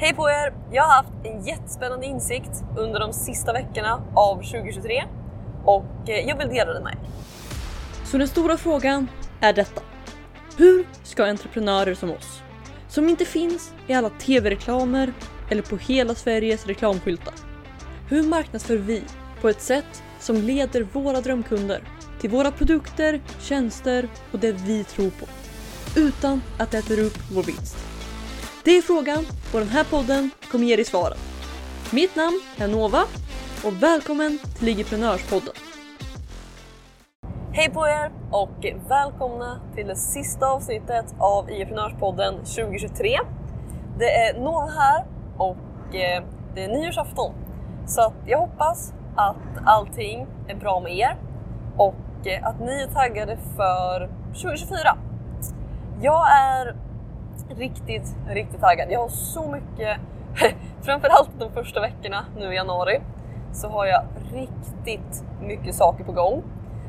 [0.00, 0.54] Hej på er!
[0.72, 5.04] Jag har haft en jättespännande insikt under de sista veckorna av 2023
[5.64, 6.98] och eh, jag vill dela den med er.
[8.04, 9.08] Så den stora frågan
[9.40, 9.80] är detta.
[10.56, 12.42] Hur ska entreprenörer som oss,
[12.88, 15.12] som inte finns i alla tv-reklamer
[15.50, 17.34] eller på hela Sveriges reklamskyltar,
[18.08, 19.02] hur marknadsför vi
[19.40, 21.82] på ett sätt som leder våra drömkunder
[22.20, 25.26] till våra produkter, tjänster och det vi tror på,
[26.00, 27.97] utan att det äter upp vår vinst?
[28.68, 29.18] Det är frågan
[29.54, 31.18] och den här podden kommer ge dig svaren.
[31.92, 33.02] Mitt namn är Nova
[33.64, 35.54] och välkommen till Ligiprenörspodden.
[37.52, 43.18] Hej på er och välkomna till det sista avsnittet av IEprenörspodden 2023.
[43.98, 45.04] Det är Nova här
[45.36, 47.34] och eh, det är nyårsafton.
[47.86, 51.16] Så att jag hoppas att allting är bra med er
[51.76, 54.98] och eh, att ni är taggade för 2024.
[56.00, 56.87] Jag är
[57.48, 58.88] riktigt, riktigt taggad.
[58.90, 59.98] Jag har så mycket,
[60.82, 63.00] framförallt de första veckorna nu i januari,
[63.52, 66.42] så har jag riktigt mycket saker på gång.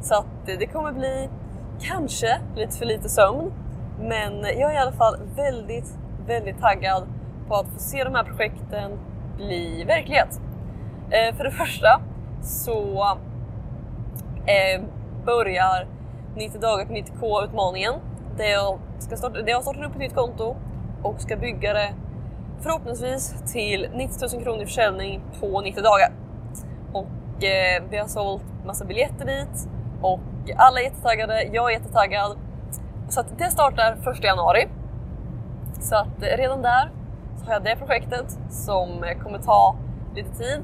[0.00, 1.28] Så att eh, det kommer bli
[1.80, 3.52] kanske lite för lite sömn,
[4.00, 7.06] men jag är i alla fall väldigt, väldigt taggad
[7.48, 8.98] på att få se de här projekten
[9.36, 10.40] bli verklighet.
[11.10, 12.00] Eh, för det första
[12.42, 13.04] så
[14.46, 14.82] eh,
[15.24, 15.86] börjar
[16.36, 17.94] 90 dagar på 90k utmaningen
[18.36, 20.56] där jag, ska starta, jag startar upp ett nytt konto
[21.02, 21.94] och ska bygga det
[22.60, 26.12] förhoppningsvis till 90 000 kronor i försäljning på 90 dagar.
[26.92, 29.68] Och eh, vi har sålt massa biljetter dit
[30.02, 30.20] och
[30.56, 32.38] alla är jättetaggade, jag är jättetaggad.
[33.08, 34.68] Så att det startar 1 januari.
[35.80, 36.90] Så att eh, redan där
[37.36, 39.76] så har jag det projektet som eh, kommer ta
[40.14, 40.60] lite tid.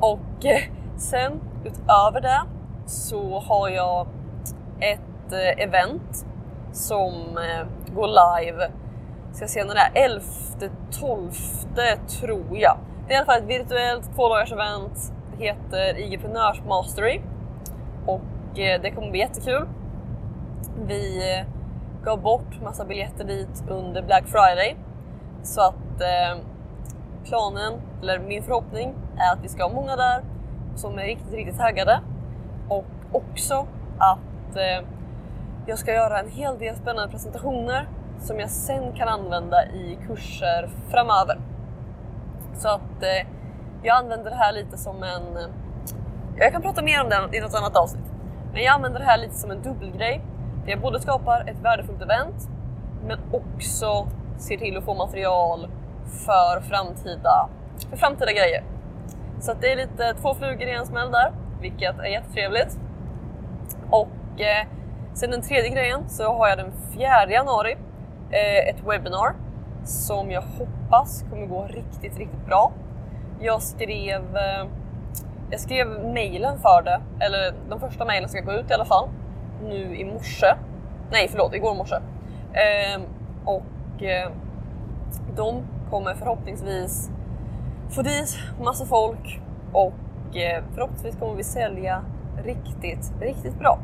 [0.00, 0.62] Och eh,
[0.96, 2.42] sen utöver det
[2.86, 4.06] så har jag
[4.80, 6.25] ett eh, event
[6.76, 8.70] som eh, går live,
[9.32, 10.22] ska se när det är, 11
[11.00, 11.30] 12
[12.20, 12.78] tror jag.
[13.06, 17.20] Det är i alla fall ett virtuellt tvådagars-event, Det heter IGprenörs Mastery.
[18.06, 19.68] Och eh, det kommer bli jättekul.
[20.86, 21.46] Vi eh,
[22.04, 24.76] gav bort massa biljetter dit under Black Friday.
[25.42, 26.42] Så att eh,
[27.24, 27.72] planen,
[28.02, 30.24] eller min förhoppning, är att vi ska ha många där
[30.74, 32.00] som är riktigt, riktigt taggade.
[32.68, 33.66] Och också
[33.98, 34.88] att eh,
[35.66, 37.88] jag ska göra en hel del spännande presentationer
[38.18, 41.38] som jag sen kan använda i kurser framöver.
[42.54, 43.28] Så att eh,
[43.82, 45.36] jag använder det här lite som en...
[45.36, 45.48] Eh,
[46.36, 48.12] jag kan prata mer om det i något annat avsnitt.
[48.52, 50.24] Men jag använder det här lite som en dubbelgrej.
[50.64, 52.48] Där jag både skapar ett värdefullt event
[53.06, 55.68] men också ser till att få material
[56.26, 57.48] för framtida,
[57.90, 58.64] för framtida grejer.
[59.40, 62.78] Så att det är lite två flugor i en smäll där, vilket är jättetrevligt.
[63.90, 64.66] Och eh,
[65.16, 67.76] Sen den tredje grejen så har jag den 4 januari
[68.30, 69.34] eh, ett webbinar
[69.84, 72.72] som jag hoppas kommer gå riktigt, riktigt bra.
[73.40, 74.66] Jag skrev, eh,
[75.50, 79.08] jag skrev mejlen för det, eller de första mejlen ska gå ut i alla fall,
[79.64, 80.54] nu i morse.
[81.10, 81.96] Nej, förlåt, igår morse.
[82.52, 83.00] Eh,
[83.44, 84.30] och eh,
[85.36, 87.10] de kommer förhoppningsvis
[87.90, 89.40] få dit massa folk
[89.72, 92.04] och eh, förhoppningsvis kommer vi sälja
[92.44, 93.78] riktigt, riktigt bra.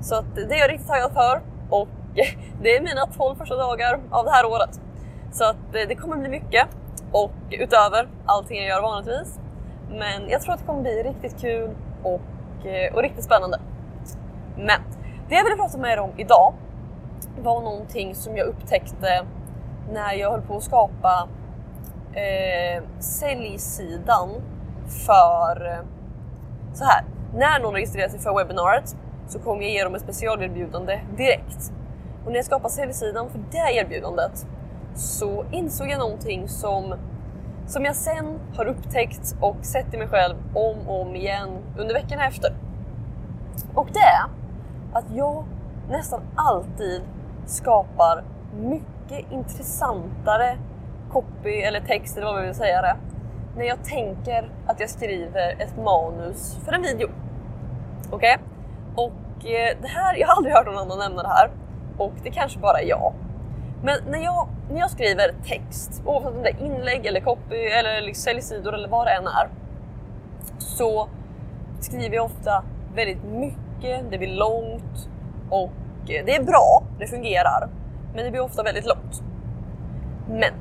[0.00, 1.88] Så att det är jag riktigt taggad för och
[2.62, 4.80] det är mina 12 första dagar av det här året.
[5.32, 6.66] Så att eh, det kommer bli mycket
[7.12, 9.38] och utöver allting jag gör vanligtvis.
[9.90, 11.70] Men jag tror att det kommer bli riktigt kul
[12.02, 13.60] och, eh, och riktigt spännande.
[14.56, 14.80] Men
[15.28, 16.54] det jag ville prata med er om idag
[17.42, 19.26] var någonting som jag upptäckte
[19.92, 21.28] när jag höll på att skapa
[22.12, 24.28] eh, säljsidan
[25.06, 25.84] för eh,
[26.74, 27.04] så här.
[27.34, 28.96] När någon registrerar sig för webbinariet
[29.28, 31.72] så kommer jag ge dem ett specialerbjudande direkt.
[32.24, 34.46] Och när jag skapade säljsidan för det erbjudandet
[34.94, 36.94] så insåg jag någonting som,
[37.66, 41.94] som jag sen har upptäckt och sett i mig själv om och om igen under
[41.94, 42.52] veckorna efter.
[43.74, 44.24] Och det är
[44.92, 45.44] att jag
[45.90, 47.02] nästan alltid
[47.46, 48.24] skapar
[48.60, 50.58] mycket intressantare
[51.12, 52.96] copy eller text eller vad man vill säga det
[53.56, 57.08] när jag tänker att jag skriver ett manus för en video.
[58.10, 58.36] Okej?
[58.36, 58.57] Okay?
[59.38, 61.50] Och eh, det här, jag har aldrig hört någon annan nämna det här
[61.98, 63.14] och det kanske bara är jag.
[63.82, 68.00] Men när jag, när jag skriver text, oavsett om det är inlägg eller copy eller
[68.00, 69.48] liksom säljsidor eller vad det än är,
[70.58, 71.08] så
[71.80, 72.64] skriver jag ofta
[72.94, 75.08] väldigt mycket, det blir långt
[75.50, 77.68] och eh, det är bra, det fungerar,
[78.14, 79.22] men det blir ofta väldigt långt.
[80.28, 80.52] Men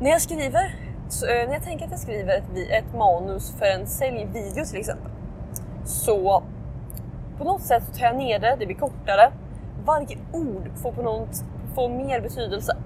[0.00, 0.74] när jag skriver,
[1.08, 4.80] så, eh, när jag tänker att jag skriver ett, ett manus för en säljvideo till
[4.80, 5.10] exempel,
[5.84, 6.42] så
[7.38, 9.32] på något sätt så tar jag ner det, det blir kortare.
[9.84, 11.44] Varje ord får på något
[11.74, 12.76] får mer betydelse.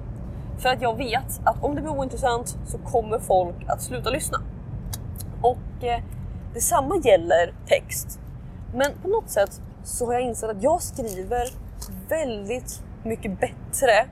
[0.58, 4.38] För att jag vet att om det blir ointressant så kommer folk att sluta lyssna.
[5.42, 6.02] Och eh,
[6.54, 8.20] detsamma gäller text.
[8.74, 11.48] Men på något sätt så har jag insett att jag skriver
[12.08, 14.06] väldigt mycket bättre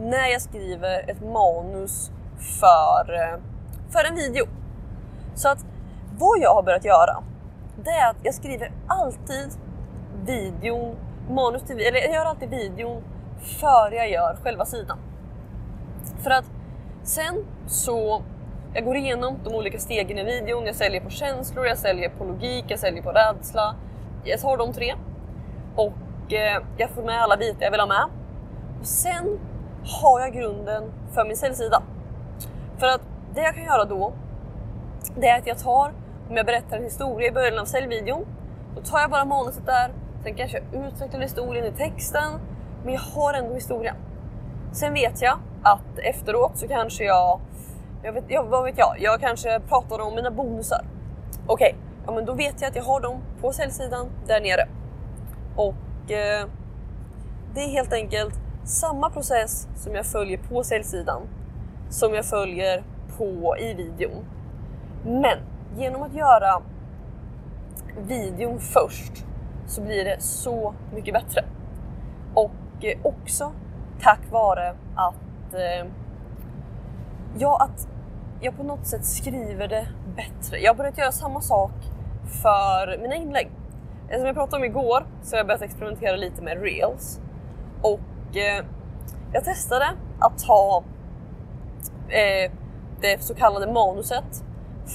[0.00, 2.10] när jag skriver ett manus
[2.60, 3.40] för, eh,
[3.90, 4.46] för en video.
[5.34, 5.64] Så att
[6.18, 7.22] vad jag har börjat göra,
[7.84, 9.48] det är att jag skriver alltid
[10.28, 10.96] videon,
[11.30, 13.02] manus till, eller jag gör alltid videon
[13.60, 14.98] före jag gör själva sidan.
[16.22, 16.44] För att
[17.02, 18.22] sen så,
[18.74, 22.24] jag går igenom de olika stegen i videon, jag säljer på känslor, jag säljer på
[22.24, 23.74] logik, jag säljer på rädsla.
[24.24, 24.94] Jag tar de tre
[25.76, 28.04] och eh, jag får med alla bitar jag vill ha med.
[28.80, 29.38] Och sen
[30.02, 31.82] har jag grunden för min säljsida.
[32.78, 33.00] För att
[33.34, 34.12] det jag kan göra då,
[35.16, 35.92] det är att jag tar,
[36.30, 38.26] om jag berättar en historia i början av säljvideon,
[38.74, 39.90] då tar jag bara manuset där,
[40.22, 42.32] sen kanske jag utvecklar historien i texten,
[42.84, 43.96] men jag har ändå historien.
[44.72, 47.40] Sen vet jag att efteråt så kanske jag,
[48.02, 50.84] jag vet, jag, vad vet jag, jag kanske pratar om mina bonusar.
[51.46, 51.74] Okej, okay,
[52.06, 54.68] ja men då vet jag att jag har dem på säljsidan där nere.
[55.56, 56.46] Och eh,
[57.54, 58.34] det är helt enkelt
[58.64, 61.22] samma process som jag följer på säljsidan
[61.90, 62.82] som jag följer
[63.18, 64.24] på i videon.
[65.04, 65.38] Men
[65.76, 66.62] genom att göra
[68.08, 69.24] videon först
[69.68, 71.44] så blir det så mycket bättre.
[72.34, 73.52] Och eh, också
[74.00, 75.90] tack vare att, eh,
[77.38, 77.88] ja, att
[78.40, 79.86] jag på något sätt skriver det
[80.16, 80.58] bättre.
[80.58, 81.72] Jag har börjat göra samma sak
[82.42, 83.50] för mina inlägg.
[84.16, 87.20] Som jag pratade om igår så har jag börjat experimentera lite med reels.
[87.82, 88.64] Och eh,
[89.32, 89.86] jag testade
[90.18, 90.84] att ta
[92.08, 92.52] eh,
[93.00, 94.44] det så kallade manuset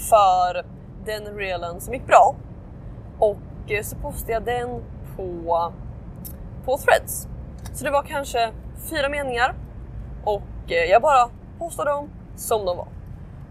[0.09, 0.65] för
[1.05, 2.35] den reelen som gick bra.
[3.19, 3.37] Och
[3.69, 4.83] och så postade jag den
[5.15, 5.73] på,
[6.65, 7.27] på threads.
[7.73, 8.51] Så det var kanske
[8.89, 9.55] fyra meningar
[10.23, 11.29] och eh, jag bara
[11.59, 12.87] postade dem som de var.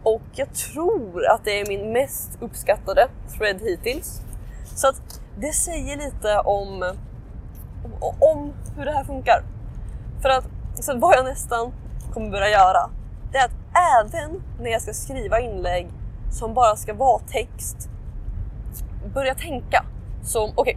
[0.02, 4.20] Och jag tror att det är min mest uppskattade thread hittills.
[4.74, 6.94] Så att det säger lite om,
[8.20, 9.42] om hur det här funkar.
[10.22, 10.44] För att
[10.74, 11.72] så vad jag nästan
[12.12, 12.90] kommer börja göra,
[13.32, 15.88] det är att även när jag ska skriva inlägg
[16.30, 17.88] som bara ska vara text,
[19.14, 19.84] börja tänka
[20.22, 20.76] som okej,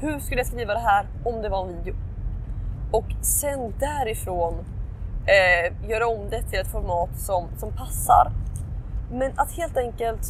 [0.00, 1.94] hur skulle jag skriva det här om det var en video?
[2.90, 4.54] Och sen därifrån
[5.26, 8.32] eh, göra om det till ett format som, som passar.
[9.10, 10.20] Men att helt enkelt,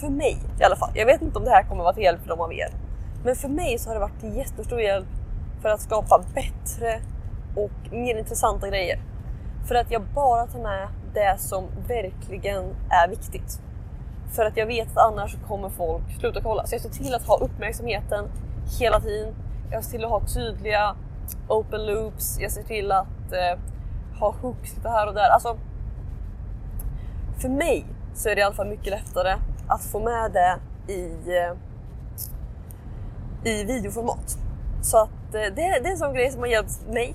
[0.00, 2.22] för mig i alla fall, jag vet inte om det här kommer vara till hjälp
[2.22, 2.70] för de av er,
[3.24, 5.08] men för mig så har det varit till jättestor hjälp
[5.62, 7.00] för att skapa bättre
[7.56, 9.00] och mer intressanta grejer.
[9.68, 13.60] För att jag bara tar med det som verkligen är viktigt.
[14.30, 16.66] För att jag vet att annars kommer folk sluta kolla.
[16.66, 18.24] Så jag ser till att ha uppmärksamheten
[18.80, 19.34] hela tiden.
[19.70, 20.96] Jag ser till att ha tydliga
[21.48, 22.38] open loops.
[22.40, 23.60] Jag ser till att eh,
[24.20, 25.30] ha hooks lite här och där.
[25.30, 25.56] Alltså,
[27.38, 27.84] för mig
[28.14, 29.34] så är det i alla fall mycket lättare
[29.68, 30.58] att få med det
[30.92, 31.54] i, eh,
[33.52, 34.38] i videoformat.
[34.82, 37.14] Så att eh, det, det är en sån grej som har hjälpt mig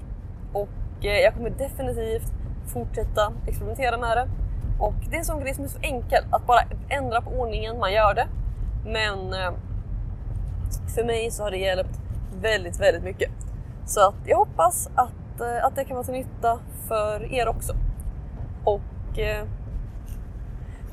[0.53, 0.69] och
[1.01, 2.33] eh, jag kommer definitivt
[2.73, 4.29] fortsätta experimentera med det.
[4.79, 7.79] Och det är en sån grej som är så enkel, att bara ändra på ordningen
[7.79, 8.27] man gör det.
[8.85, 9.51] Men eh,
[10.95, 11.99] för mig så har det hjälpt
[12.41, 13.31] väldigt, väldigt mycket.
[13.85, 17.73] Så att jag hoppas att, eh, att det kan vara till nytta för er också.
[18.63, 19.45] Och eh,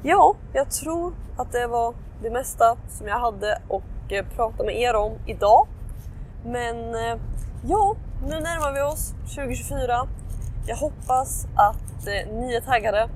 [0.02, 4.94] ja, jag tror att det var det mesta som jag hade att prata med er
[4.94, 5.66] om idag.
[6.44, 6.76] Men
[7.64, 10.08] ja, nu närmar vi oss 2024.
[10.66, 13.08] Jag hoppas att ni är taggade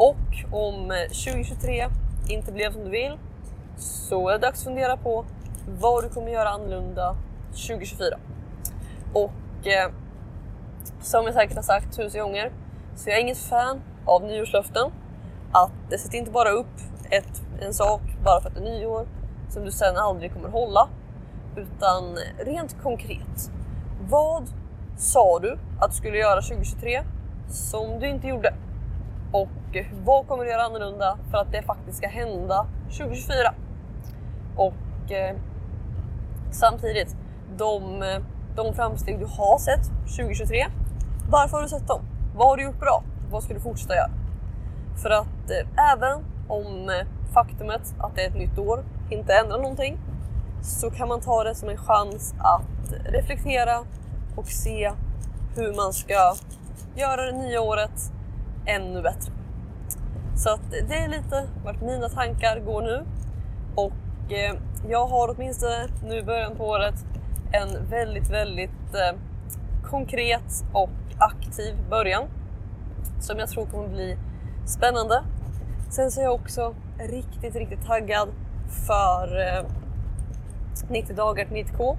[0.00, 0.16] och
[0.50, 1.88] om eh, 2023
[2.28, 3.18] inte blev som du vill
[3.76, 5.24] så är det dags att fundera på
[5.80, 7.16] vad du kommer göra annorlunda
[7.50, 8.18] 2024.
[9.14, 9.90] Och eh,
[11.00, 12.52] som jag säkert har sagt tusen gånger
[12.96, 14.90] så jag är inget fan av nyårslöften.
[15.52, 16.76] Att det sätter inte bara upp
[17.10, 19.06] ett, en sak bara för att det är nyår
[19.48, 20.88] som du sen aldrig kommer hålla.
[21.56, 23.50] Utan rent konkret.
[24.08, 24.48] Vad
[24.98, 27.02] sa du att du skulle göra 2023
[27.48, 28.54] som du inte gjorde?
[29.70, 32.66] Och vad kommer du göra annorlunda för att det faktiskt ska hända
[32.98, 33.54] 2024?
[34.56, 35.36] Och eh,
[36.50, 37.16] samtidigt,
[37.56, 38.22] de eh,
[38.56, 39.84] de framsteg du har sett
[40.16, 40.66] 2023.
[41.30, 42.00] Varför har du sett dem?
[42.36, 43.02] Vad har du gjort bra?
[43.30, 44.10] Vad ska du fortsätta göra?
[45.02, 49.58] För att eh, även om eh, faktumet att det är ett nytt år inte ändrar
[49.58, 49.98] någonting
[50.62, 53.78] så kan man ta det som en chans att reflektera
[54.36, 54.92] och se
[55.56, 56.34] hur man ska
[56.94, 58.12] göra det nya året
[58.66, 59.32] ännu bättre.
[60.42, 63.04] Så att det är lite vart mina tankar går nu
[63.74, 64.54] och eh,
[64.88, 66.94] jag har åtminstone nu i början på året
[67.52, 69.18] en väldigt, väldigt eh,
[69.90, 72.24] konkret och aktiv början.
[73.20, 74.16] som jag tror kommer bli
[74.66, 75.22] spännande.
[75.90, 78.28] Sen så är jag också riktigt, riktigt taggad
[78.86, 79.64] för eh,
[80.88, 81.96] 90 dagar till 90k.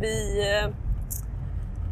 [0.00, 0.70] Vi eh,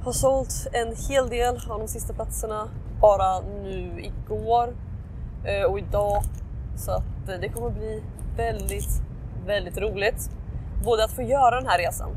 [0.05, 2.69] har sålt en hel del av de sista platserna
[3.01, 4.75] bara nu igår
[5.45, 6.23] Eh, och idag.
[6.77, 8.03] Så att eh, det kommer bli
[8.37, 9.03] väldigt,
[9.47, 10.31] väldigt roligt.
[10.85, 12.11] Både att få göra den här resan.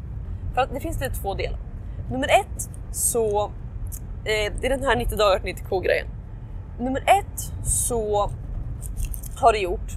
[0.54, 1.60] För att det finns det två delar.
[2.12, 3.46] Nummer ett så
[4.26, 6.08] eh, det är den här 90 dagar till 90k grejen.
[6.80, 8.32] Nummer ett så
[9.36, 9.92] har det gjort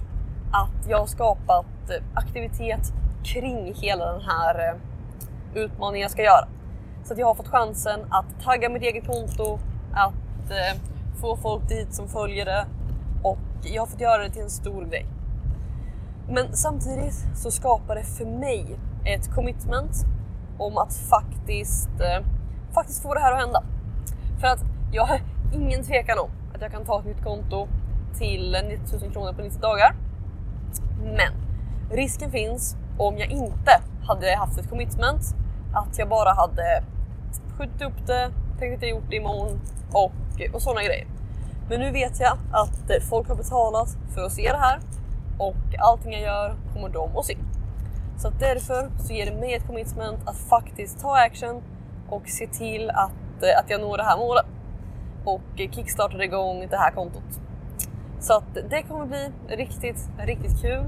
[0.51, 4.75] att jag har skapat eh, aktivitet kring hela den här eh,
[5.63, 6.47] utmaningen jag ska göra.
[7.03, 9.59] Så att jag har fått chansen att tagga mitt eget konto,
[9.93, 10.13] att
[11.21, 12.65] få folk dit som följer det
[13.73, 15.05] jag har fått göra det till en stor grej.
[16.29, 20.05] Men samtidigt så skapar det för mig ett commitment
[20.57, 22.25] om att faktiskt, eh,
[22.73, 23.63] faktiskt få det här att hända.
[24.39, 24.59] För att
[24.91, 25.21] jag har
[25.53, 27.67] ingen tvekan om att jag kan ta ett nytt konto
[28.17, 29.95] till 90 000 kronor på 90 dagar.
[31.03, 31.33] Men
[31.91, 35.21] risken finns om jag inte hade haft ett commitment
[35.73, 36.83] att jag bara hade
[37.57, 39.59] skjutit upp det, tänkt att jag gjort det imorgon
[39.91, 40.13] och,
[40.53, 41.07] och sådana grejer.
[41.69, 44.79] Men nu vet jag att eh, folk har betalat för att se det här
[45.37, 47.37] och allting jag gör kommer de att se.
[48.17, 51.63] Så att därför så ger det mig ett commitment att faktiskt ta action
[52.09, 54.45] och se till att, eh, att jag når det här målet
[55.25, 57.41] och eh, kickstartar igång det här kontot.
[58.19, 60.83] Så att det kommer bli riktigt, riktigt kul.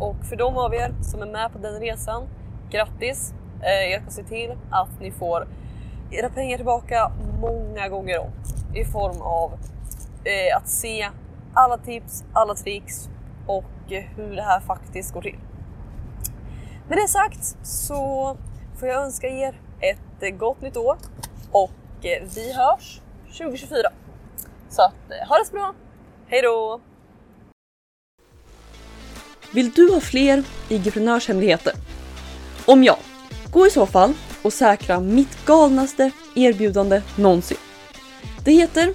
[0.00, 2.28] Och för de av er som är med på den resan,
[2.70, 3.34] grattis!
[3.92, 5.48] Jag ska se till att ni får
[6.10, 8.30] era pengar tillbaka många gånger om
[8.74, 9.50] i form av
[10.24, 11.10] eh, att se
[11.54, 13.08] alla tips, alla tricks
[13.46, 15.38] och eh, hur det här faktiskt går till.
[16.88, 18.36] Med det sagt så
[18.80, 20.96] får jag önska er ett eh, gott nytt år
[21.52, 21.70] och
[22.02, 23.00] eh, vi hörs
[23.38, 23.88] 2024.
[24.70, 25.74] Så att, ha det så bra!
[26.26, 26.80] Hej då!
[29.54, 31.72] Vill du ha fler IG-prenörshemligheter?
[32.66, 32.98] Om ja,
[33.52, 37.58] gå i så fall och säkra mitt galnaste erbjudande någonsin.
[38.44, 38.94] Det heter